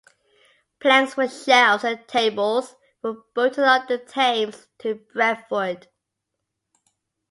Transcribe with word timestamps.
Planks 0.79 1.13
for 1.13 1.27
shelves 1.27 1.83
and 1.83 2.07
tables 2.07 2.73
were 3.03 3.21
boated 3.35 3.63
up 3.65 3.87
the 3.87 3.99
Thames 3.99 4.65
to 4.79 4.95
Brentford. 5.13 5.89